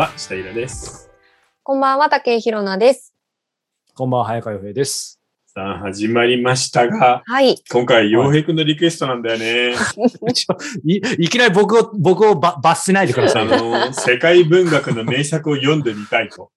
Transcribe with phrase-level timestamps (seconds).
[0.00, 1.10] は下平です。
[1.62, 3.14] こんばんは、竹井ひろなです。
[3.94, 5.20] こんばんは、早川洋平です。
[5.44, 7.56] さあ、始まりましたが、はい。
[7.70, 9.74] 今回、洋平くんのリクエストなんだよね。
[10.88, 13.46] いいきなり僕を、僕をば罰しないでくださあい。
[13.48, 16.50] の、世界文学の名作を読んでみたいと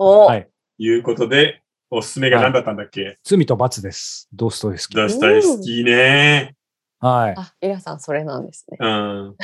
[0.00, 4.28] お、はいいうことで、おすすめが何だったんだっけ、罪と罰です。
[4.32, 5.02] ドストエフスキー。
[5.02, 6.56] ドストエフスキーね。
[6.98, 7.34] はい。
[7.36, 8.78] あ、イラさん、それなんですね。
[8.80, 9.36] うん。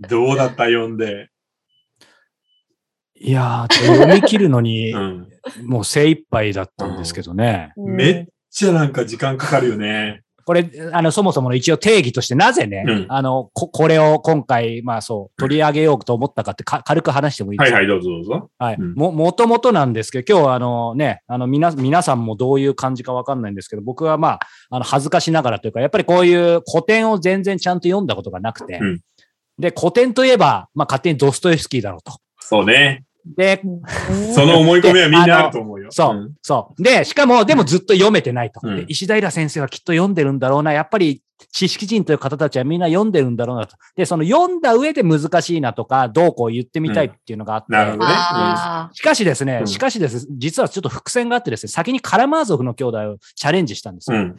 [0.00, 0.64] どうだった？
[0.64, 1.28] 読んで。
[3.20, 5.28] いやー、読み切るのに う、ん。
[5.66, 7.72] もう精一杯だったんですけどね。
[7.76, 10.22] めっちゃなんか時間かかるよね。
[10.46, 17.76] これ、あの、そもそもの一応定義として、なぜね、うんあのこ、これを今回、まあそう、取り上げようと思ったかってか軽く話してもいいですか？
[17.78, 18.50] はいはい、どうぞどうぞ。
[18.58, 18.76] はい。
[18.78, 24.40] うんも、もともとなんですけど、今日はあのね、あの、皆、皆さんもどういう感じかわかんないんですけど、僕はまあ、
[24.70, 29.00] あの、恥ずかしながらというか、やっぱりこういう古典を全然ちゃんと読んだことがなくて、うん
[29.56, 32.12] で、古典といえば、まあ、勝手にドストエフスキーだろうと。
[32.46, 33.04] そうね。
[33.24, 33.62] で、
[34.34, 35.90] その思い込みはみんなあると思うよ。
[35.90, 36.82] そう、んそう。
[36.82, 38.60] で、しかも、でもずっと読めてないと。
[38.62, 40.72] うんで石平先生はきっと読んでるんだろうな。
[40.72, 41.22] やっぱり
[41.52, 43.76] 知識人という方たちはみんな読んでるんだろうなと。
[43.96, 47.72] で、その読んだ上で難しいなとか、どうこう言ってみたいっていうのがあって。
[47.72, 48.12] なるほどね。
[48.14, 54.34] あしかしですね、うんしかしです、実はちょっと伏線があってですね、先にカラマーゾフの兄弟をチャレンジしたんですよ。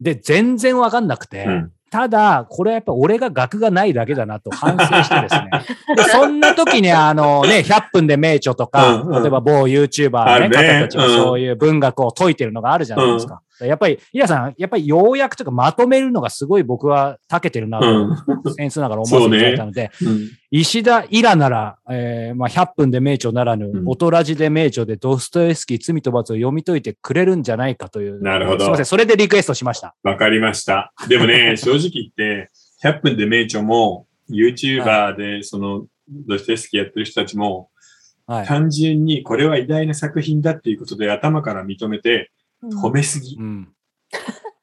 [0.00, 1.72] で、全然わかんなくて、うん。
[1.90, 5.50] ただ、これはやっぱ俺が学がないだけだなと反省してですね。
[5.96, 13.40] でそんな時にあのね、100分で名著とか、うんうん例えば某 YouTuber のね、ね方たちがそういう文学を解いてるのがあるじゃないですか。
[13.60, 18.54] やっぱり、イラさん、やっぱり要約というかまとめるのがすごい僕は長けてるなと、うん。
[18.54, 28.22] センスながら思わせていただいたので、うん石田イラなら、えーまあ、100分で名著ならぬ、うんオトラジで名著でドストエフスキー罪と罰を読み解いてくれるんじゃないかという。
[28.22, 29.94] なるほどすいません、それでリクエストしました。
[30.02, 30.92] わかりました。
[31.08, 32.50] でもね、 正直言って、
[32.82, 37.70] 100分で名著も、YouTuber で、その、ドストエフスキーやってる人たちも、
[38.26, 38.46] はい。
[38.46, 42.30] 単純にこれは偉大な作品だっていうことで頭から認めて、
[42.62, 43.42] 褒めすぎう。
[43.42, 43.68] ん。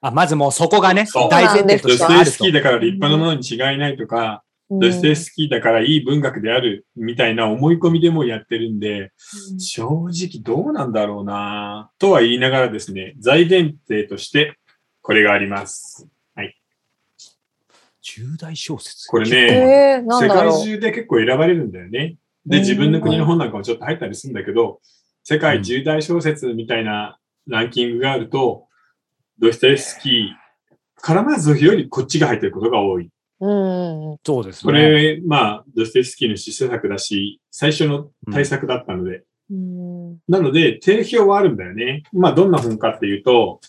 [0.02, 9.12] あ、まずもうそこがね大前提としてあるとキーだから立派なものに違いないとか、ドストエフスキーだからいい文学であるみたいな思い込みでもやってるんで、
[9.60, 14.58] 正直どうなんだろうなとは言いながらですね、財前提として
[15.02, 16.08] これがあります。
[18.04, 19.08] 重大小説。
[19.08, 20.62] これねえー、世界。
[20.62, 22.18] 中で結構選ばれるんだよね。
[22.46, 24.82] で、うん自分の国の本なんかもちょっと入ったりするんだけど、
[25.24, 27.18] 世界重大小説みたいな
[27.48, 28.68] ランキングがあると、
[29.40, 30.14] ドストエフスキー、
[31.02, 33.10] カラマーゾフよりこっちが入ってることが多い。
[33.40, 34.18] うんうん。
[34.26, 34.72] そうですね。
[34.72, 39.24] これ、まあ、ドストエフスキーの出世作だし、最初の対策だったので。
[39.52, 42.04] うんなので、定評はあるんだよね。
[42.14, 43.60] まあ、どんな本かっていうと、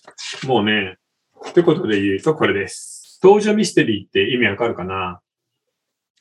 [0.47, 0.97] もうね、
[1.45, 3.19] 一言で言うとこれです。
[3.23, 5.21] 登場ミステリーって意味わかるかな？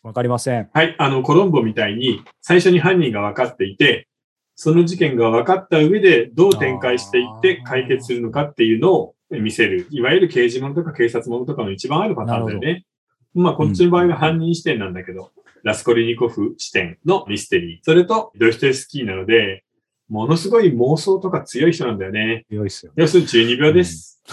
[0.01, 0.69] わかりません。
[0.73, 4.07] はい、あの、コロンボみたいに、最初に犯人が分かっていて、
[4.63, 9.87] その事件が分かった上でどう展開していって解決するのかっていうのを見せる。
[9.89, 12.85] いわゆる刑事物とか警察物とかの一番あるパターンだよね。
[13.33, 17.79] まあ、こっちの場合は犯人視点なんだけど、ラスコリニコフ視点のミステリー。
[17.81, 19.65] それと、ドストエフスキーなので、
[20.07, 22.45] ものすごい妄想とか強い人なんだよね。
[22.49, 22.93] 良いっすよ。
[22.95, 24.23] 要するに12秒です。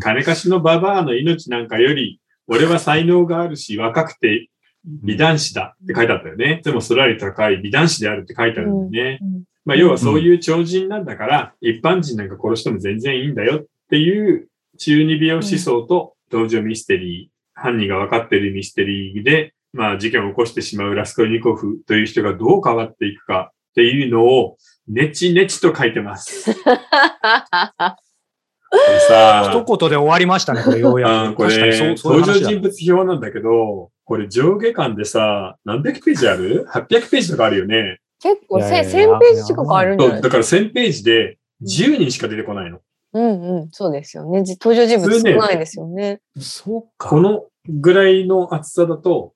[0.00, 4.50] 金貸しのババアの命なんかより、俺は才能があるし、若くて
[4.84, 6.60] 美男子だって書いてあったよね。
[6.64, 9.18] でもそれより高い美男子であるって書いてあるんだよね。
[9.22, 24.56] うんまあ要はそういう超人なんだから、一般人なんか殺しても全然いいんだよっていう中二病思想と登場ミステリー、犯人が分かっているミステリーで、まあ事件を起こしてしまうラスコルニコフという人がどう変わっていくかっていうのを
[24.86, 26.50] ネチネチと書いてます。
[28.70, 31.34] これさ一言で終わりましたね、これようやく。
[31.34, 37.98] これ、登場人物表なんだけど、これ上下巻でさ、何百ページある ?800 ページとかあるよね。
[38.20, 40.16] 結構せいやいやいや1000ページ近くあるんじゃない？
[40.16, 42.80] そうだから1000ページで10人しか出てこないの。
[43.12, 43.68] うんうん。
[43.70, 44.44] そうですよね。
[44.44, 46.20] じ登場人物少ないですよね。
[46.40, 47.10] そうか。
[47.10, 49.34] このぐらいの厚さだと、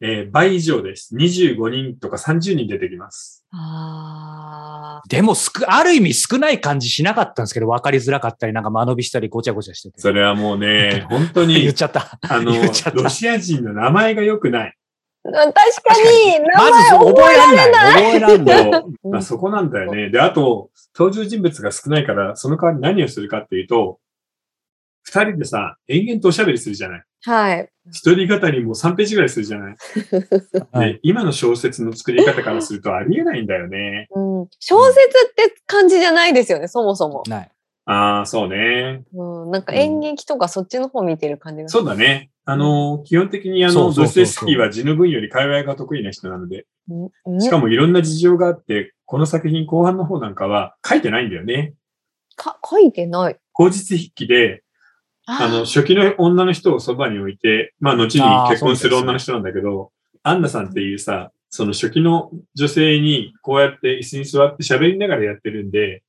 [0.00, 1.14] えー倍以上です。
[1.16, 3.44] 25人とか30人出てきます。
[3.52, 10.00] あでもすく、ある意味少ない感じしなかったんですけど、分かりづらかったり、なんか間延びしたり、ごちゃごちゃしてて。
[10.00, 12.18] それはもうね、 本当言っに、ちゃった。
[12.28, 12.52] あの
[12.94, 14.74] ロシア人の名前が良くない。
[15.24, 15.30] あ。
[15.30, 17.70] 確かに、名まず前覚えらんない。
[17.92, 18.84] 覚えらんない。
[19.04, 20.10] まあ、そこなんだよね。
[20.10, 23.98] で、あと、登場人物が少ないから、その代わり何をするかっていうと、
[25.02, 27.02] 二人でさ、延々とおしゃべりするじゃない。
[27.26, 27.68] はい。
[27.90, 29.76] 一人語りも3ページぐらいするじゃない。
[30.70, 34.06] はいで、今の小説の作り方からするとありえないんだよね。
[34.14, 37.24] うん、小説って感じじゃないですよね、そもそも。
[37.26, 37.50] ない。
[37.86, 39.02] ああ、そうね。
[39.12, 41.80] うん、なんか演劇とかそっちの方見てる感じがする。
[41.80, 42.30] そうだね。
[42.44, 51.74] あの、基本的にあの、ドストエフスキーは字の文より会話が得意な人なので、うんしかもいろんな事情があって、この作品後半の方なんかは書いてないんだよね。
[52.36, 53.36] か書いてない。
[53.52, 54.62] 口実筆記で、
[55.26, 59.90] あの、初期の女の人をそばに置いて、まあ、後に結婚する女の人なんだけど、
[60.22, 66.02] アンナさんっていうさ、その初期の女性にこうやって椅子に座って喋りながらやってるんで、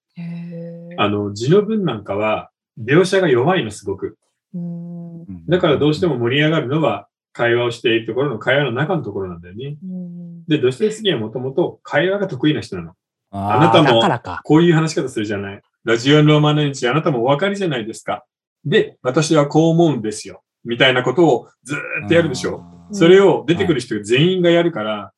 [0.98, 2.50] あの、字の文なんかは
[2.80, 4.18] 描写が弱いのすごく。
[4.54, 9.78] うんだからどうしても盛り上がるのは会話をしているところの会話の中のところなんだよね。
[9.84, 12.94] うんで、ドストエフスキーはもともと会話が得意な人なの。
[13.32, 14.02] ああなたも。
[14.44, 15.62] こういう話し方するじゃない。
[15.84, 18.26] ラジオローマネンチ、あなたもお分かりじゃないですか。
[18.70, 20.44] で、私はこう思うんですよ。
[20.66, 22.64] みたいなことをずーっとやるでしょ。
[22.92, 25.12] それを出てくる人が全員がやるから、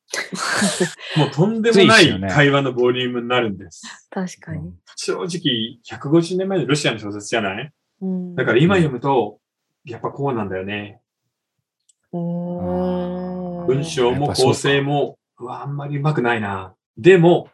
[1.16, 3.82] もうとんでもない会話のボリュームになるんです。
[4.10, 4.72] 確かに。
[4.96, 7.70] 正直、150年前のロシアの小説じゃない？
[8.00, 9.38] うんだから今読むと、
[9.84, 11.00] やっぱこうなんだよね。
[12.12, 16.74] うん文章も構成も、うわあんまりうまくないな。
[16.96, 17.48] でも、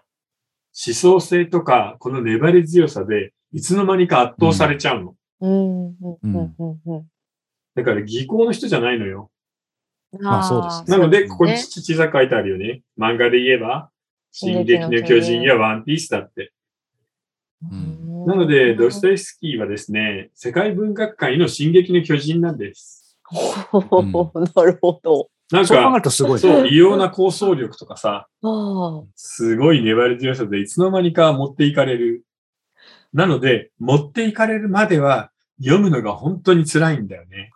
[0.87, 5.15] 思想性とか、この粘り強さで、いつの間にか圧倒されちゃうの。
[5.41, 5.95] うん。
[7.75, 9.31] だから技巧の人じゃないのよ。
[10.21, 12.83] まあそうですねなので、ここにね小さく書いてあるよね。
[12.99, 13.91] 漫画で言えば、
[14.33, 16.53] 進撃の巨人やワンピースだって。
[17.71, 18.27] うん。
[18.27, 22.59] なので、ドストエフスキーはですね、世界文学界の進撃の巨人なん。
[22.59, 23.19] です。
[23.25, 25.31] ほほほなるほど。
[25.51, 26.03] なん。
[26.03, 28.29] かそう、異様な構想力とかさ、
[29.15, 32.26] すごい粘り強さでいつの間にか持っていかれる。
[33.13, 35.31] なので、持っていかれるまでは
[35.63, 37.51] 読むのが本当に辛いんだよね。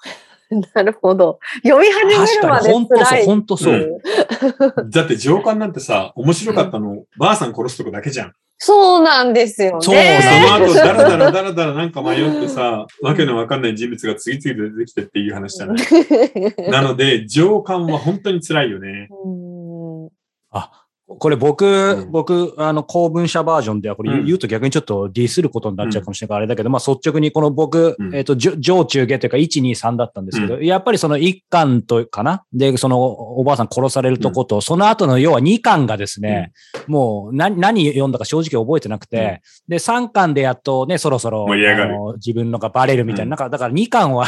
[0.50, 1.38] あ、 なるほど。
[1.62, 3.26] 読み始めるまで本当そう、辛い。
[3.26, 4.02] 本当そう。
[4.90, 8.32] だって上巻なんてさ、面白かったの、ばあさん殺すとこだけじゃん。
[8.62, 9.80] そうなんですよね。
[9.80, 10.20] そうそね
[10.60, 15.78] の後、だらだらだらだらなんか迷ってさ、わけのわかんない人物が次々と出てきてっていう話じゃない。
[16.70, 19.08] なので、上巻は本当に辛いよね。
[19.24, 20.10] うん
[20.50, 20.84] あ、
[21.18, 22.10] これ僕、うん。
[22.12, 24.26] 僕、あの、公文社バージョンでは、これうん。
[24.26, 26.28] 言うと逆にちょっとディスることになっちゃうかもしれない。
[26.28, 28.14] からあれだけど、まあ率直にこの僕、うん。
[28.14, 32.44] えっ、と、じょ上中下というか1、2、3だったんですけど、やっぱりその1巻とかな？
[32.52, 36.52] で、そのおばあさん殺されるとこと、その後の要は2巻がですね、
[36.86, 41.46] もう何何読んだか正直覚えてなくて、で、3巻でやっとね、そろそろ、
[42.16, 43.30] 自分のがバレるみたいな、うん。
[43.30, 44.26] なんか、だから2巻は、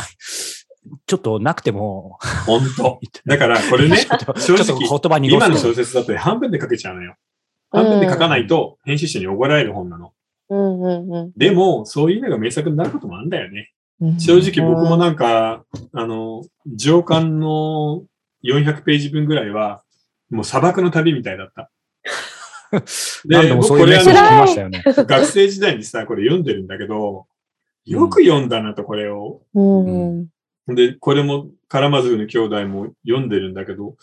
[1.06, 3.00] ちょっとなくても、本当。
[3.26, 7.16] だから、これね、正直、言葉に濁今の小説だと半分で書けちゃうのよ。
[7.70, 10.12] 半分で書かないと編集者に怒られる本なの。
[10.50, 13.72] うんうんでも、そういうのが名作になることもあるんだよね。
[14.00, 18.04] うん正直僕もなんか、あの、上巻の
[18.44, 19.82] 400ページ分ぐらいは、
[20.28, 21.70] もう砂漠の旅みたいだった。
[23.26, 24.82] 何度もそういうメッセージ来ましたよね。
[24.84, 27.26] 学生時代にさ、これ読んでるんだけど、
[27.84, 29.42] よく読んだなと、これを。
[29.54, 30.26] うん
[30.68, 33.96] で、これも、カラマズフの兄弟も読んでるんだけど、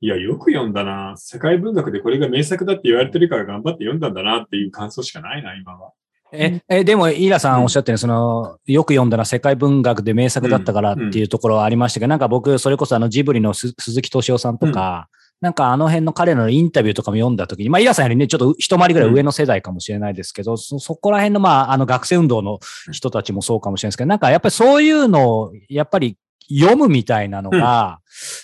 [0.00, 1.14] いや、よく読んだな。
[1.16, 5.92] 世界文学でこれが名作だって言われてるから頑張って読んだんだなっていう感想しかないな、今は。
[6.32, 15.08] え、え、でも、イラさんおっしゃってる、その、よく読んだら世界文学で名作だったからっていうところはありましたけど、なんか僕、それこそあのジブリのす鈴木敏夫さんとか、
[15.40, 22.58] なんかあの辺の彼らのインタビューとかも読んだときに、まあ、イラさんよりね、ちょっと一回りぐらい上の世代かもしれないですけど、そ、そこら辺の、まあ、あの学生運動の
[22.90, 26.16] 人たちもそうかもしれないですけど、なんかやっぱりそういうのを、やっぱり
[26.48, 28.00] 読むみたいなのが、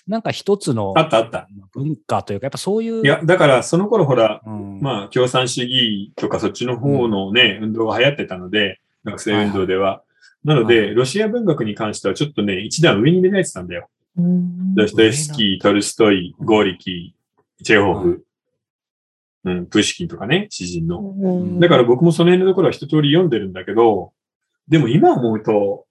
[0.07, 1.49] なんか一つのあったあった。
[1.73, 3.03] 文化というか、やっぱそういう。
[3.05, 10.03] いや、だからその頃ほら、うん、まあ、共産主義とかそっちの方のね、運動が流行ってたので、学生運動では。
[10.45, 13.89] なのはで、ロシア文学に関してはちょっとね、一段上に目立ってたんだよ。
[14.19, 14.75] うん。
[14.75, 18.25] ドストエフスキー、トルストイ、ゴーリキー、チェーホフ、
[19.45, 21.01] うん、プーシキンとかね、詩人の。
[21.01, 21.61] うん。
[21.61, 24.13] だから僕もその辺のところは一通り読んでるんだけど、
[24.69, 25.87] でも今思うと、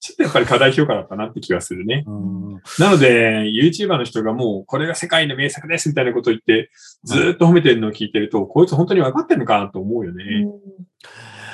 [0.00, 2.04] ちょっとやっぱり過大評価だったなって気がするね。
[2.06, 2.54] うん。
[2.78, 6.70] なので、YouTuber の人がもう、これが世界の名作ですみたいなことを言って、
[7.04, 10.46] ずーっと褒めてるのを聞いてると、こいつ本当に分かってるのかなと思うよね。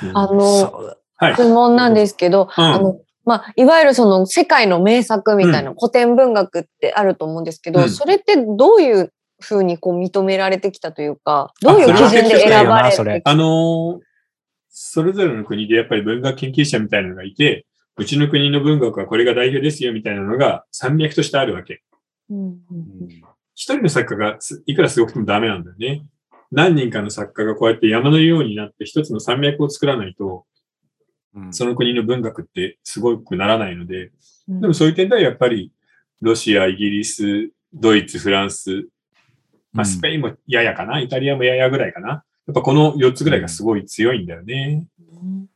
[0.03, 0.17] うん。
[0.17, 1.33] あの、はい。
[1.33, 2.63] 質問なんですけど、うん。
[2.63, 7.89] あの、まあ、いわゆるその世界の名作みたいな古典文学ってあると思うんですけど、うん。
[7.89, 14.07] それってどういうふうにこう認められてきたというか、どういう基準で選ばれそれてきあのー
[14.79, 17.65] それぞれの国でやっぱり文学研究者みたいなのがいて、
[17.97, 21.81] うちの国の文学はこれが代表ですよみたいなのが山脈としてあるわけ。
[22.29, 22.57] うんうん
[23.55, 26.05] 一人の作家がすいくらすごくてもダメなんだよね。
[26.51, 30.56] 何人かの作家がこうやって山のようになって一つの山脈を作らないと、うん
[31.51, 34.11] その国の文学ってすごくならないので、
[34.49, 35.73] うんでもそういう点ではやっぱり、
[36.21, 38.87] ロシア、イギリス、ドイツ、フランス、
[39.73, 42.09] まあ、スペインもややかな、イタリアもややぐらいかな。
[42.09, 42.15] や
[42.51, 44.87] っぱこの4つぐらいがすごい強いんだよね。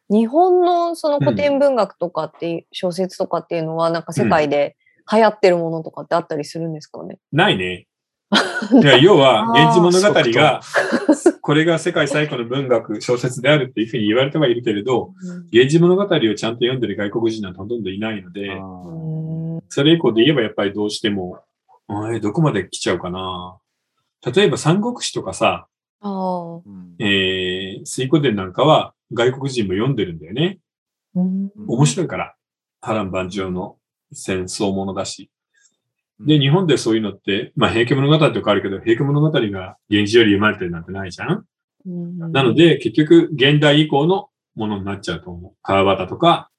[0.10, 4.76] 日本のその古典文学とかっていう、小説とかっていうのはなんか世界で
[5.10, 7.18] 流行ってるものとかってあったりするんですかね？
[7.32, 7.88] ないね。
[8.82, 10.62] いや、要は、源氏物語が、
[11.42, 15.14] これが世界最古の文学、小説であるっていうふうに言われてはいるけれど、
[15.52, 21.40] 源氏物語をちゃんと読んでる外国人なんてほとんどいないので、うんそれ以降で言えばやっぱりどうしても、
[21.88, 23.58] あれどこまで来ちゃうかな。
[24.34, 25.68] 例えば三国志とかさ、
[26.02, 26.62] ああ。
[27.00, 30.60] えー、水古伝なんかは外国人も読んでるんだよね。
[31.16, 32.36] うん面白いから。
[32.82, 33.78] 波乱万丈の
[34.12, 35.30] 戦争ものだし。
[36.26, 41.46] で、日本でそういうのって、まあ、平家物語とかあるけど、平家物語が源氏より読まれてるなんてないじゃん？
[41.86, 45.52] うんなの、で、結局、現代以降のものになっちゃうと思う。
[45.64, 46.50] 川端とか、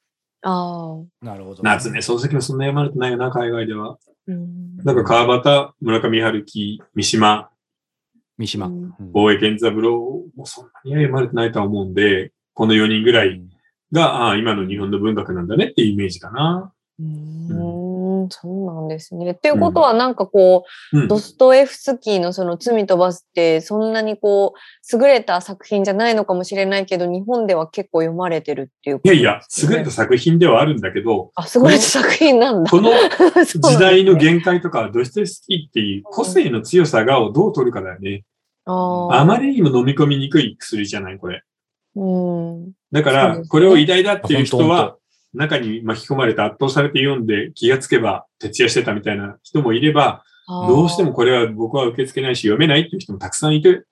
[0.42, 1.24] ああ。
[1.24, 1.62] なるほど。
[1.62, 3.98] 夏目漱石もそんな読まれてないよな、海外では。
[4.26, 7.50] うんだから川端、村上春樹、三島、
[8.38, 8.70] 三島。
[9.12, 13.40] 大江健三郎もそんなには読まれてないとは思うんで、この4人ぐらい
[13.92, 16.72] が、ああ、今の日本の文学なんだねっていうイメージかな。
[16.98, 17.02] う
[18.30, 19.32] そうなんですね。
[19.32, 21.08] っていうことは、なんかこう、うん。
[21.08, 32.70] ドストエフスキーのその罪と罰って、そんなにこう、優れた作品じゃないのかもしれないけど、日本では結構読まれてるっていうこといやいや、優れた作品ではあるんだけど、あ、優れた作品なんだ。
[32.70, 32.90] この
[33.44, 38.24] 時代の限界とか、ドストエフスキーっていう個性の強さがをどう取るかだよね。
[38.64, 41.42] あーあまりにも飲み込みにくい薬じゃない、これ。
[41.96, 42.72] うん。
[42.90, 44.96] だからこれを偉大だっていう人は、
[45.34, 53.84] 中に巻き込まれて圧倒されて読んで気がつけば徹夜してたみたいな人もいれば、どうしてもこれは僕は受け付けないし読めないっていう人もたくさんいて、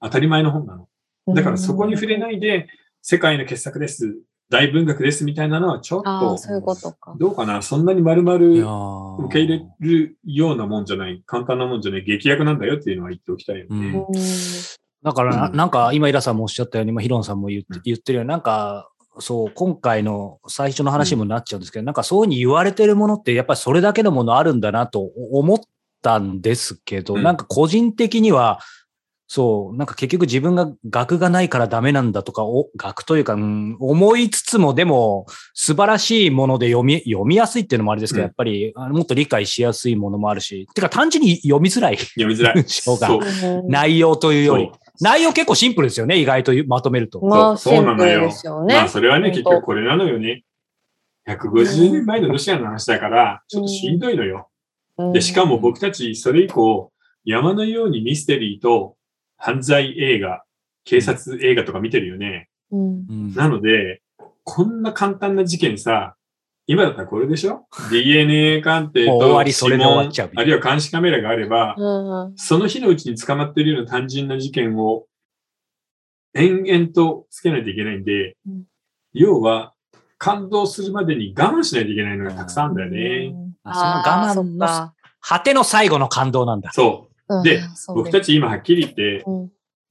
[0.00, 0.88] 当たり前の本なの。
[1.34, 2.68] だからそこに触れないで、
[3.02, 4.16] 世界の傑作です、
[4.48, 7.14] 大文学ですみたいなのはちょっと、そういうことか。
[7.18, 7.60] どうかな？
[7.60, 9.24] そんなに丸々ー。
[9.26, 14.06] 受け入れるようなもんじゃない、簡単なもんじゃない、劇薬なんだよっていうのは言っておきたいよね。
[15.02, 15.56] だからな、うん。
[15.56, 17.82] なんか今、イラさんもおっしゃったように、まあ、ヒロンさんも言ってうん。
[17.84, 25.00] 言ってるように、なんか、そう、今回の最初の話にもなっちゃうんですけど、なんかそういうふうに言われてるものって、やっぱりそれだけのものあるんだなと
[25.32, 25.58] 思っ
[26.02, 27.22] たんですけど、うん。
[27.22, 28.60] なんか個人的には、
[29.30, 38.28] そう、なんか結局自分が学がないからダメなんだとか、お学というか、うん思いつつも、でも素晴らしいもので読み、読みやすいっていうのもあれですけど、うん。
[38.28, 41.98] やっぱりあのもっと理解しやすいものもあるし、てか単純に読みづらい。
[41.98, 42.64] 読みづらい。
[43.68, 44.70] 内容というより。
[45.00, 47.20] 内容結構シンプルですよね、意外とまとめると。
[47.20, 48.74] まあ、そうシンプルそうなのよですよね。
[48.74, 50.44] まあ、それはね、結局これなのよね。
[51.28, 54.48] 150年前のロシアの話だから、ちょっとしんどいのよ。
[55.12, 56.92] で、しかも僕たち、それ以降、
[57.24, 58.96] 山のようにミステリーと
[59.36, 60.42] 犯罪映画、
[60.84, 62.48] 警察映画とか見てるよね。
[62.70, 64.02] うんうんなので、
[64.44, 66.16] こんな簡単な事件さ、
[66.70, 75.06] 今だったらこれでしょ ?DNA 鑑定とりそれで終わっちゃうあるいは監視カメラがあれば、うんその日のうちに捕まっているような単純な事件を
[76.34, 78.62] 延々とつけないといけないんで、うん
[79.14, 79.72] 要は
[80.18, 82.90] 感動するまでに我慢しないといけないのがたくさんあるんだよ
[83.30, 83.34] ね。
[83.64, 86.70] あその我慢のあ果ての最後の感動なんだ。
[86.72, 87.40] そう。
[87.40, 89.50] ーで、僕たち今はっきり言って、うん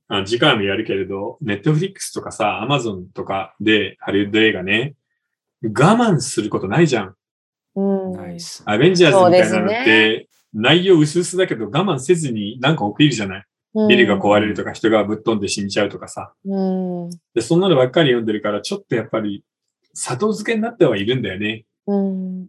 [0.10, 4.96] あ次回もやるけれど、ネットフリックスとかさ、アマゾンとかでハリウッド映画ね、
[5.64, 7.16] 我慢することないじゃん。
[7.76, 8.64] うんナイス。
[8.66, 13.44] アベンジャーズみたいなのって、内容薄々だけど我慢せずになんか起きるじゃない？
[13.90, 16.34] ビルが壊れるとか人がぶっ飛んで死んじゃうとかさ。
[16.46, 19.44] うんで、そんなのばっかり読んでるから、ちょっとやっぱり、
[19.94, 21.66] 砂糖漬けになってはいるんだよね。
[21.86, 22.46] うん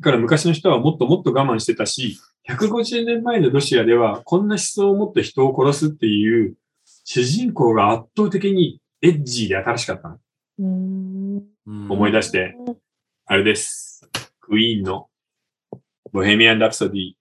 [0.00, 2.16] だから昔の人はもっともっと我慢してたし、
[2.48, 6.54] 150年前のロシアでは、こんな思想を持って人を殺すっていう、
[7.04, 10.18] 主人公が圧倒的にエッジーで新しかったの。
[10.60, 11.29] うん
[11.88, 12.56] 思い出して、
[13.26, 14.08] あれです。
[14.40, 15.08] クイーンの、
[16.12, 17.12] ボヘミアン・ラプソディ。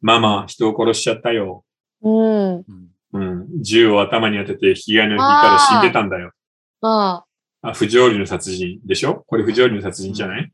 [0.00, 1.64] ママ、人を殺しちゃったよ。
[2.00, 2.64] うんうん
[3.12, 3.62] うん。
[3.62, 6.32] 銃を頭に当てて引き金を引いたら死んでたんだよ。
[6.80, 7.24] あ
[7.60, 9.24] あ、不条理の殺人でしょ？
[9.26, 10.50] これ不条理の殺人じゃない、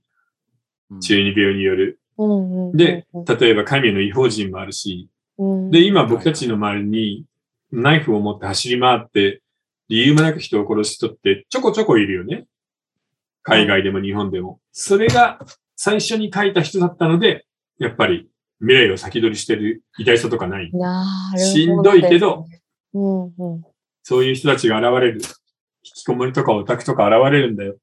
[1.01, 2.01] 中二病による。
[2.19, 3.07] あうんうんで、
[3.39, 7.25] 例えば神の違法人もあるし、うんで、今僕たちの周りに
[7.71, 9.43] ナイフを持って走り回って、
[9.89, 12.47] 理由もなく人を殺す人ってちょこちょこいるよね。
[13.47, 14.61] 海外でも日本でも。
[14.73, 15.39] それが
[15.77, 17.47] 最初に書いた人だったので、
[17.79, 18.29] やっぱり
[18.61, 20.71] 未来を先取りしてる偉大さとかない。
[20.73, 22.47] なるほどしんどいけど。
[22.93, 23.63] うんうん
[24.09, 25.21] そういう人たちが現れる。
[25.21, 25.21] 引
[25.83, 27.77] きこもりとかオタクとか現れるんだよ。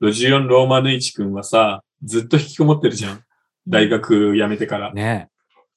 [0.00, 3.20] ロジオン・ローマヌイチ君はさ、ずっと引きこもってるじゃん。
[3.68, 4.94] 大学辞めてから。
[4.94, 5.28] ね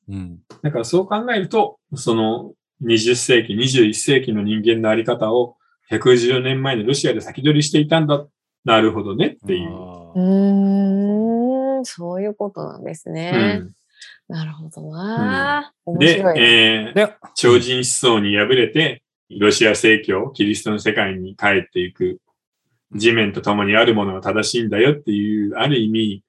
[0.07, 0.39] うん。
[0.61, 5.57] だからそう考えると、その20世紀、21世紀の人間のあり方を
[5.91, 8.25] 114年前のロシアで先取りしていたんだ。
[8.69, 9.69] なるほどねっていう。
[9.71, 13.31] あうん、そういうことなんですうね。
[13.31, 13.73] ん、
[14.27, 15.73] なるほどな。
[15.85, 16.41] 面で、白いね。
[16.41, 19.01] えー、で、超人思想に敗れて、
[19.39, 22.19] ロシア正教、キリストの世界に帰っていく。
[22.93, 26.23] 地面と共にあるものは正しいんだよっていう、ある意味、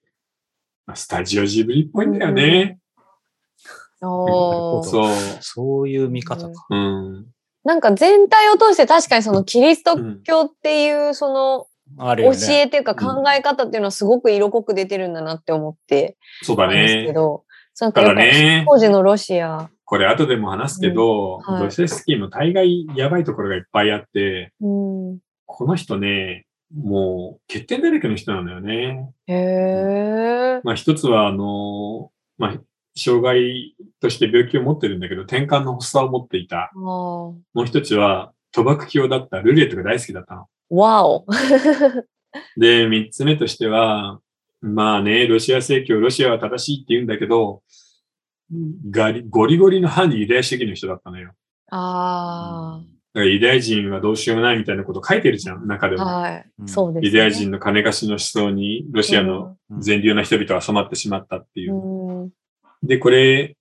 [0.86, 2.78] まあスタジオジブリっぽいんだよね。
[4.00, 5.14] おーそう。
[5.40, 6.66] そういう見方か。
[6.70, 7.26] うん。
[7.64, 12.38] なんか全体を通して確かにそのキリストうん教っていうその教あるよね。
[12.50, 17.12] えっていうか考え方っていうのはすごく色濃く出てるんだなって思ってそうだたんですけね。
[17.12, 17.44] ど、
[17.80, 24.66] なんかね、当時のロシア、これ後でも話すけど、うんはいドストエフスキーも大概やばいところがいっぱいあって、う
[25.14, 29.10] ん、この人ね、もう欠点だらけの人なんだよね。
[29.26, 32.60] へえ、まあ一つは、あの、まあ、
[32.96, 36.70] 障害として病気を持ってるんだけど、転換の発作を持っていた。
[36.74, 40.46] もう一つは、賭博教だった、ルーレットが大好きだったの。
[40.70, 41.26] わお。
[42.56, 44.20] で、三つ目としては、
[44.62, 47.62] まあね、ロシア正教、ロシアは正しいって言うんだけど、
[48.90, 51.32] ガリゴリゴリの反ユダヤ主義の人だったのよ。
[51.70, 56.04] あだからユダヤ人はどうしようもないみたいなこと書いてるじゃん、中であ、も。
[56.04, 57.08] はい、うんそうです、ね。
[57.08, 62.24] ユダヤ人の金貸しの思想にロシアの善良な人々は染まってしまったっていうう。
[62.26, 62.30] ん、
[62.82, 63.56] で、これ、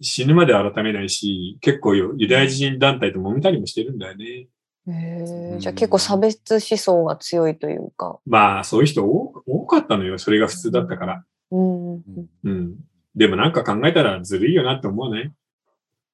[0.00, 4.48] 死ぬまで改めないし、結構よユダヤ人団体と揉めたりもしてるんだよね。
[4.88, 8.18] へえじゃあ結構差別思想が強いというか。
[8.26, 10.18] まあ、そういう人多多かったのよ。
[10.18, 11.24] それが普通だったから。
[11.50, 12.02] うん、
[12.44, 12.74] うん。
[13.14, 15.32] でもなんか考えたらずるいよなって思わない？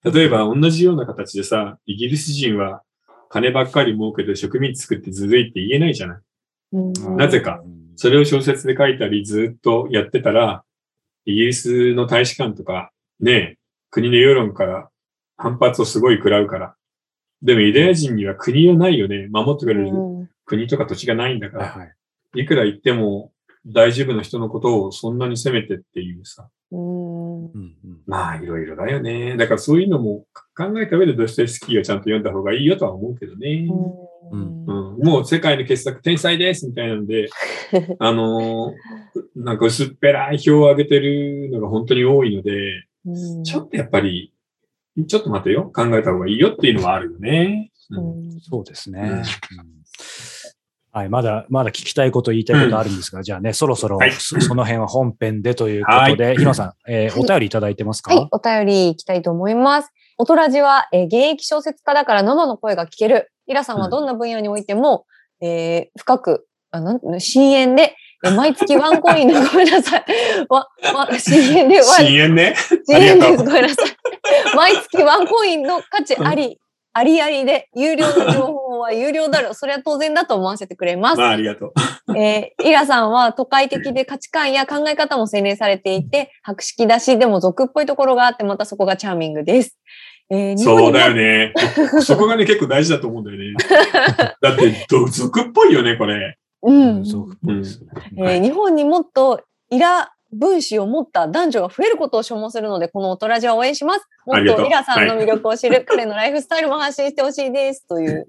[0.04, 2.82] 例えば同じような形でさ、イギリス人は
[3.30, 6.18] 金ばっかり儲けて植民地作ってずるいって言えないじゃない？
[6.72, 7.62] うんなぜか。
[7.96, 10.62] それを小説で書いたりずっとやってたら、
[11.24, 13.58] イギリスの大使館とか、ね、
[13.90, 14.88] 国の世論から
[15.36, 16.74] 反発をすごい食らうから。
[17.42, 19.28] でもユダヤ人には国がないよね。
[19.30, 21.66] 守ってくれるうん国とか土地がないんだから。
[21.66, 21.94] はいはい。
[22.36, 23.32] いくら言っても
[23.66, 26.48] 大丈夫な人のことをそんなに責めてっていうさ。
[26.70, 27.76] うんうんうん
[28.06, 29.36] まあ、いろいろだよね。
[29.36, 33.68] だからそういうのも考えた上でドストエフスキーをちゃんと読んだ方がいいよとは思うけどね。
[34.30, 37.28] うんうん、もう世界の傑作天才ですみたいなので、
[37.98, 38.74] あのー
[39.36, 44.32] なんか薄っぺらい表を上げてるのが本当に多いので、うんちょっとやっぱり、
[45.06, 45.70] ちょっと待てよ。
[45.74, 47.70] 考えた方がいいよっていうのはあるよね。
[47.90, 49.00] ううんんそうですね。
[49.00, 49.22] うんうん
[50.90, 59.90] はい、まだ、まだ聞きたいこと、言いたいことあるんですが、じゃあね、そろそろはいそその辺は本編でということで、ひのさん、えーお便りいただいてますか、はい、お便りいきたいと思います。
[60.16, 63.30] おとらじは、えー現役小説家だから生の声が聞ける。
[63.46, 65.06] イラさんはどんな分野においても、
[65.40, 70.04] えー深く、あなん深淵で、えー毎月ワンコインの、 ごめんなさい。
[70.48, 72.54] わ、わ、深淵で、わ、深淵ね？
[72.56, 73.44] 深淵です。
[73.44, 74.56] ごめんなさい。
[74.56, 76.58] 毎月ワンコインの価値あり、
[76.92, 79.54] ありありで、有料の情報は有料だろう。
[79.54, 81.18] それは当然だと思わせてくれます。
[81.18, 81.72] まあ、ありがとう。
[82.18, 89.78] えーイラさんは都会的で価値観や考え方も洗練されていて、博識だし、でも俗っぽいところがあって、またそこがチャーミングです。
[90.30, 91.52] えーそうだよね。
[92.02, 93.54] そこがね、結構大事だと思うんだよね。
[94.42, 96.36] だって、ど俗っぽいよね、これ。
[96.62, 97.06] うん。
[97.06, 97.64] そううん
[98.16, 104.06] えー日本にもっとイラ分子を持った男女が増えることを所望するので、このオトラジは応援します。
[104.26, 107.86] もっとイラさんの魅力を知る、彼のライフスタイルも発信してほしいです。
[107.88, 108.28] という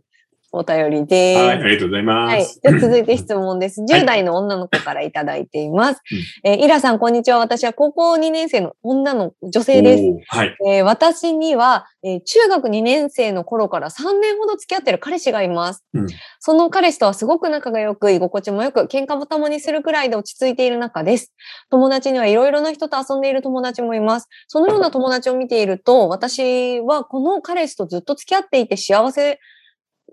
[0.52, 1.40] お便りです。
[1.40, 2.44] はい、ありがとうございまはい。
[2.46, 2.60] す。
[2.64, 3.82] じゃあ続いて質問です。
[3.82, 6.02] はい10代の女の子からいただいています。
[6.12, 6.16] う
[6.48, 7.38] んえーイラさん、こんにちは。
[7.40, 10.04] 私は高校2年生の女の女性です。
[10.28, 10.56] はい。
[10.68, 15.84] えー私には、えー中学2年生の頃から3年ほど付き合ってる彼氏がいます。
[15.94, 16.08] うん
[16.42, 21.34] その彼氏とはすごく仲が良く、居心地も良く、喧嘩もたまにするくらいで落ち着いている仲です。
[21.70, 24.28] 友達にはいろいろな人と遊んでいる友達もいます。
[24.48, 29.40] そのような友達を見ていると、私はこの彼氏とずっと付き合っていて幸せ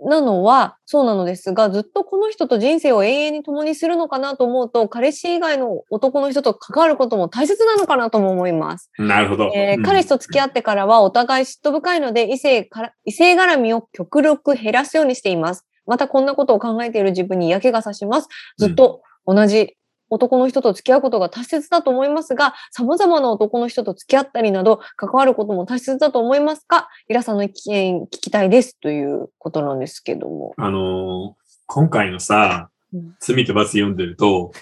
[0.05, 8.91] なのはそうなのですが、ずっとこの人と人生を永遠に共にするのかなと思うと、彼氏以外の男の人と関わることも大切なのかなとも思います。
[8.99, 9.51] なるほど。
[9.55, 15.65] えーうん彼氏と付き合ってからはお互い嫉妬深いので異性から、異性絡みを極力減らすようにしています。
[15.87, 18.29] またこんなことを考えている自分に嫌気がさします。
[18.59, 19.77] ずっと同じ
[20.11, 26.89] 男の人と付き合うことが大切だと思いますが、様々な男の人と付き合ったりなど関わることも大切だと思いますか？
[27.09, 30.55] イラさんの意見聞きたいですということなんですけども。
[30.57, 34.53] あのー今回のさうん、罪と罰読んでると、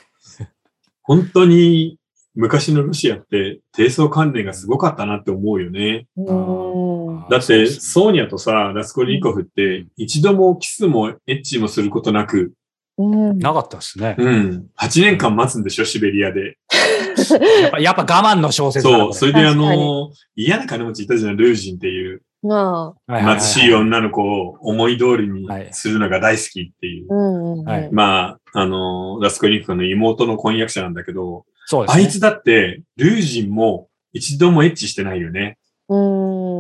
[1.03, 1.99] 本当に
[2.35, 6.07] 昔のロシアって低層関連がすごかったなって思うよね。
[7.31, 12.53] だって、ソーニャとさ、ラスコリーコフって一度もキスもエッチもすることなく、うん
[12.97, 14.15] なかったですね。
[14.19, 16.57] うん、8年間待つんでしょ、シベリアで。
[17.63, 23.41] やっぱ、やっぱ我慢の小説そう、こそれであの、嫌な金持ちいたじゃん、ルージンっていう、まあ、れはいはいはい。
[23.41, 27.07] 貧しい女の子を思い通りにするのが大好きっていう。
[27.09, 27.65] うんうんうん。
[27.65, 27.89] はい。
[27.91, 32.05] まあ、あの、ラスコリーコフの妹の婚約者なんだけど、そうですね。
[32.05, 35.59] あいつだって、ルージンも一度もエッチしてないよね。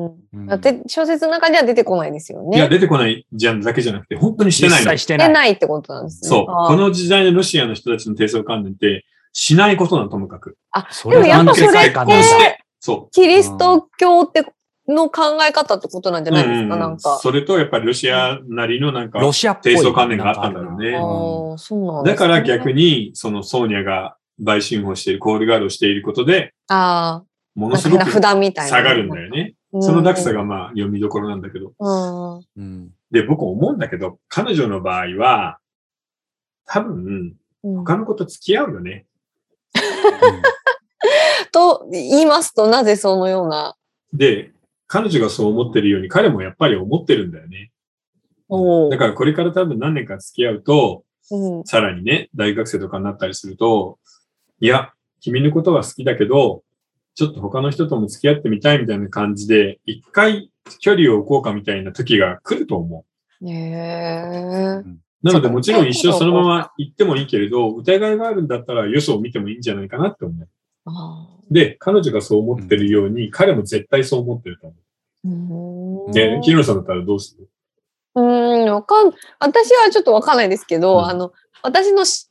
[0.06, 2.58] うんうんだって小説の中では出てこないですよね。
[2.58, 4.96] いや、出てこないじゃんだけじゃなくて、本当にしてないの。
[4.96, 5.28] してない。
[5.28, 6.28] 出ないってことなんですね。
[6.28, 6.46] そう。
[6.48, 10.56] あーこの時代のロシアの人たちの低層観念って、しないことなの、ともかく。
[10.70, 14.44] あ、そでもやっぱそれってて世界観なんだ結して、そキリスト教って
[14.86, 16.34] の考え方ってことなんじう。
[16.34, 17.18] ゃないですか、うんなんか。
[17.18, 19.74] それと、やっぱりロシアなりのなんか、ロシアっぽい。
[19.74, 28.76] 低層観念があったんだろうねああ、そうなんだから逆に、そのソーニャが売春をしている、コールガールをしていることで、ああ、ものすごくなんか変な札みたいな。
[28.76, 29.54] 下がるんだよね。
[29.74, 29.82] うん。
[29.82, 31.74] その落差がまあ読みどころなんだけど。
[31.78, 32.62] うん。
[32.62, 32.90] うん。
[33.10, 35.58] で、僕思うんだけど、彼女の場合は、
[36.64, 39.06] 多分、うん他の子と付き合うよね。
[41.50, 43.74] と言いますと、なぜそのような。
[44.12, 44.52] で、
[44.86, 47.70] 彼女がそう思ってるように彼もやっぱり思ってるんだよね。
[48.50, 51.64] おだからこれから多分何年か付き合うと、うん。
[51.64, 53.98] さらにね、大学生とかになったりすると、
[54.60, 56.62] いや、君のことは好きだけど、
[57.14, 60.50] ちょっと他の人とも付き合ってみたいみたいな感じで、一回
[60.80, 63.04] 距離を置こうかみたいな時が来ると思
[63.44, 64.82] へえ。
[64.84, 64.98] う。
[65.22, 70.48] なのでもちろん一生そのまま行ってもいいけれど、疑いがあるんだったらよそを見てもいいんじゃないかなって思う。
[70.86, 76.12] あで、彼女がそう思ってるように、彼も絶対そう思ってると思ーうーんう。
[76.12, 77.48] で、木野さんだったらどうする？
[78.16, 82.28] うーん、わかん、私はちょっとわかんないですけど、うんあの、私のし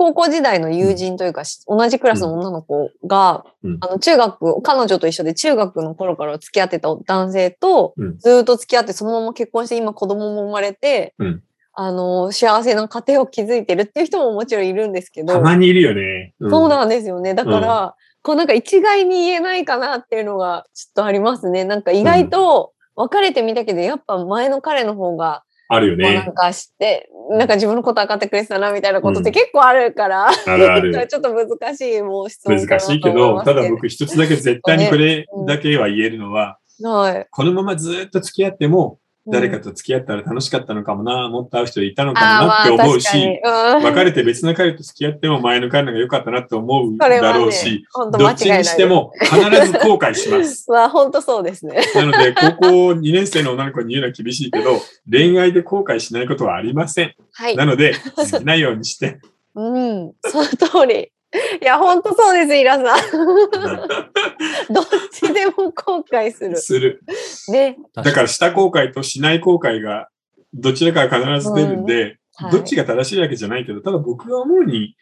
[0.00, 3.78] 高校時代の友人というか、し同じクラスの女の子が、うん。
[3.82, 8.18] あの、中学、彼女と一緒で中学の頃から付き合ってた男性と、うん。
[8.18, 11.42] ずーっと付き合って、そのまま結婚して、今子供も生まれて、うん。
[11.74, 16.32] あの、幸せな家庭を築いてるっていう人ももちろんいるんですけど、たまにいるよね。
[16.46, 16.50] ん。
[16.50, 17.34] そうなんですよね。
[17.34, 21.64] だから、こうなんか一概に言えないかなっていうのがちょっとありますね。
[21.64, 26.34] なんか意外と別れてみたけど、やっぱ前の彼の方が、あるよねなん。
[26.34, 30.92] かして、なんか自分のこと分かってくれてたなみたいなことって結構あるから、あるある。
[31.06, 37.26] ちょっと難しいもう質問難しいけど、ただ僕一つだけ絶対にこれだけは言えるのは、はい。
[37.30, 50.66] このままずっと付き合っても、誰かとと付き合ったら楽しかったのかもな、もっと会う人いたのかもなって思うし、別別れて別の彼と付き合っても前の彼のが良かったなって思うだろうし、どっちにしても必ず後悔します。
[50.72, 51.80] まあ本当そうですね。
[51.94, 54.80] なので、高校2年生の女の子に言うのは厳しいけど、
[55.10, 57.14] 恋愛で後悔しないことはありません。
[57.32, 57.56] はい。
[57.56, 59.18] なので、好きなようにして。
[59.54, 61.12] うん、その通り。
[61.60, 63.10] いや、本当そうです、イラさん。
[64.72, 66.56] どっちでも後悔する。
[66.56, 67.02] する。
[67.48, 67.78] ね。
[67.94, 70.08] だから、した後悔としない後悔が、
[70.52, 72.16] どちらかが必ず出るんで、はい
[72.50, 74.96] どっちが正しいわけじゃないけど、ただ僕が思うに、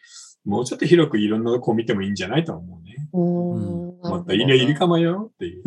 [0.45, 2.95] もうちょっと広くいろんな子を見てもいいんじゃないとは思うね。
[3.13, 4.11] うーん。
[4.11, 5.63] またいいね、いりかもよっていう。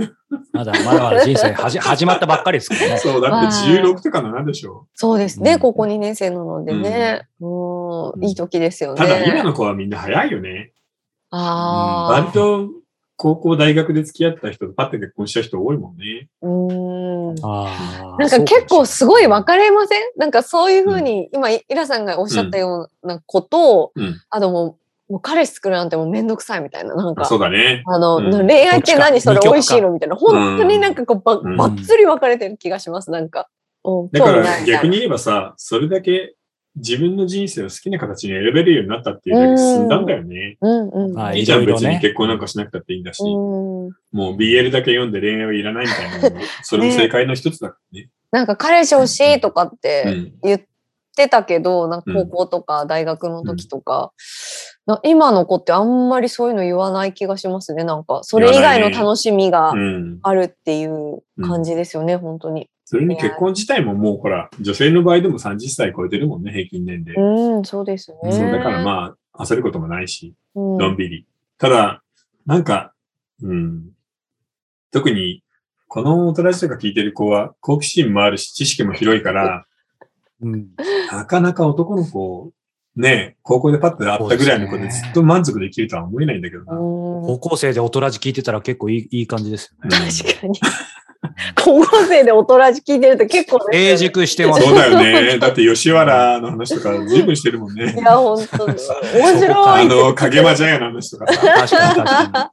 [0.52, 2.98] まだまだ人生はじ 始まったばっかりですからね。
[2.98, 4.86] そう、だって16とか7でしょ。
[4.94, 7.28] そうですね、うん高校2年生なのでね。
[7.40, 8.98] うん、いい時ですよね。
[8.98, 10.72] ただ今の子はみんな早いよね。
[11.30, 12.12] ああ。
[12.12, 12.81] 割と
[13.22, 16.28] 高校、大学で付き合った人とパッて結婚した人多いもんね。
[16.42, 17.34] うーん。
[17.36, 20.02] なんか結構すごい分かれれません？
[20.16, 24.20] なんかそういうふうに、今、イラさんがおっしゃったようなことを、うん。
[24.28, 24.76] あとも
[25.08, 27.24] う、もう彼氏作るなんてもうめんどくさいみたいな、なんか。
[27.26, 27.84] そうだね。
[27.86, 29.40] あの、うん恋愛って何それ？
[29.40, 30.16] 美味しいのみたいな。
[30.16, 33.12] 本当になんかこうば、うんばっつり分かれてる気がします。
[33.12, 33.48] なんか。
[33.84, 36.34] うんだから逆に言えばさ、それだけ
[36.76, 40.56] 自分の人生を好きな形に選べるようになったっていうだけで済んだんだよね。
[40.60, 41.14] うんうん。
[41.14, 43.22] はいいいじゃん、別に結婚なんかしなくたっていいんだし。
[43.22, 43.72] うん
[44.12, 48.08] もう BL だけ読んで恋愛はいらないみたいなのも、それも正解の一つだからね。
[48.30, 50.32] なんか彼氏欲しいとかっうてん。
[50.42, 50.60] 言っ
[51.16, 54.12] てたけど、なんか高校とか大学の時とか、
[54.86, 57.84] な今の子ってあんまりそういうの言わない気がしますね。
[57.84, 60.18] なんか、それ以外の楽しみがうん。
[60.22, 62.68] あるっていう感じですよね、本当に。
[62.92, 67.56] それに結婚自体ももうほら、女性の場合でも30歳超えてるもんね、平均年齢。
[67.56, 68.30] うん、そうですね。
[68.30, 71.26] そう、だからまあ、焦ることもないし、うんのんびり。
[71.56, 72.02] ただ、
[72.44, 72.92] なんか、
[73.40, 73.92] うん。
[74.90, 75.42] 特に、
[75.88, 79.64] この大人とか聞いてる子は好奇心もあるし、知識も広いから、
[80.42, 80.68] うん。
[81.10, 82.52] なかなか男の子、
[82.94, 86.74] ね、高校でパッと会ったぐらいの子でずっと満足できるとは思えないんだけどな。
[86.74, 89.96] うん高校生で大人じ聞いてたら結構いいいい感じですよね。
[89.96, 90.60] 確かに。
[91.64, 95.38] 高校生で大人じ聞いてると結構ね成熟してますそうだよね。
[95.40, 98.00] だって吉原の話とか随分してるもんねい。
[98.00, 98.74] や、本当に。
[99.14, 99.80] 面白い。
[99.80, 101.26] あの、影間茶屋の話とか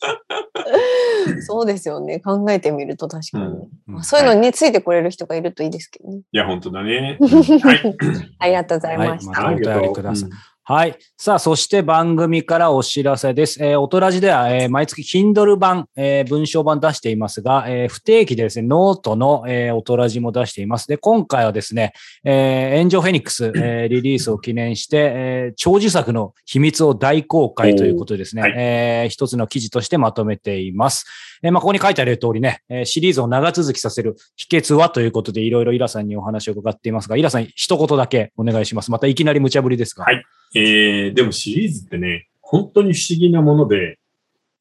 [1.41, 2.19] そうですよね。
[2.19, 3.45] 考えてみると確かに。
[3.45, 3.67] うんに。
[3.87, 6.21] まあそういうのにね、ついてくれる人がいるといいですけどね。
[6.31, 7.17] いや、本当だね。
[7.19, 7.95] はい。
[8.39, 9.41] ありがとうございましはいた。
[9.41, 10.29] またお便りください
[10.71, 10.99] はい。
[11.17, 13.57] さあ、そして番組からお知らせです。
[13.65, 20.85] えー、おとらじでは、えー毎月 Kindle 版、えー文章版出していますが、えー不定期でですね、ノートの、えーおとらじも出しています。
[20.85, 31.07] で、今回はですね、えー、炎上フェニックス、えーリリースを記念して、えー長寿作の秘密を大公開ということでですね、はいえー一つの記事としてまとめています。
[31.41, 38.91] えーまあ、ここに書いてある通りね、えーシリーズを長続きさせる秘訣はということで、いろいろイラさんにお話を伺っていますが、イラさん、一言だけお願いします。
[38.91, 40.03] またいきなり無茶ぶりですが。
[40.05, 40.23] はい
[40.55, 43.99] えー、でもシリーズってね、本当に不思議なもので、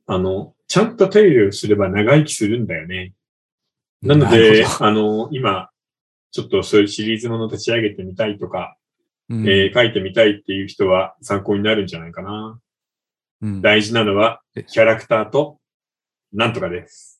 [0.07, 3.12] あの、ちゃんと手入れをすれば長生きするんだよね。
[4.03, 5.71] なので、あの、今、
[6.31, 8.77] ちょっとそういうシリーズもの立ち上げてみたいとか、
[9.31, 12.59] うんえー書いてみたいっていう人は参考になるんじゃないかな。
[13.43, 15.58] うん大事なのは、キャラクターと、
[16.33, 17.17] なんとかです。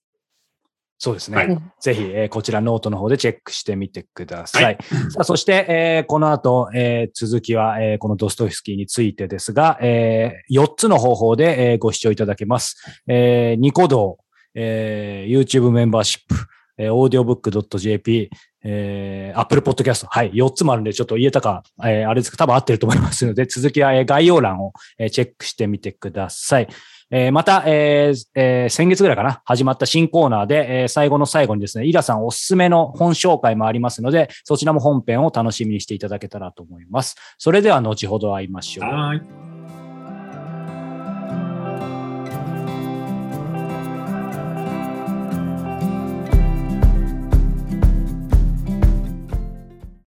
[1.01, 1.37] そうですね。
[1.37, 4.77] はいぜひ、えーこちらノートの方でチェックしてみてください。
[4.77, 12.77] はさあそして、えーこの後、えー続きは、えーこのドストエフスキーについてですが、え4つの方法で、えーご視聴いただけます。
[13.07, 14.19] えーニコ動、
[14.55, 16.35] えー YouTube メンバーシップ、
[16.79, 18.31] えー audiobook.jp、
[18.65, 20.07] えー Apple Podcast。
[20.09, 20.33] はい。
[20.33, 26.69] 4つもあるんで、ちょっと言えたか、えーあれですか、多分合ってると思いますので、続きは、えー概要欄を、えーチェックしてみてください。
[27.11, 37.17] えーまた、えーえー先月ぐらいかな、始まった新コーナーで、えー最後の最後にですね、イラさんおすすめの本紹介もありますので、そちらも本編を楽しみにしていただけたらと思います。
[37.39, 39.48] それでは後ほど会いましょう。